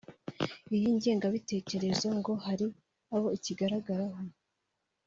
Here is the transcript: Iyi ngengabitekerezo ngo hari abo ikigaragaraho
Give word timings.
Iyi 0.75 0.87
ngengabitekerezo 0.97 2.07
ngo 2.17 2.33
hari 2.45 2.65
abo 3.15 3.27
ikigaragaraho 3.37 4.19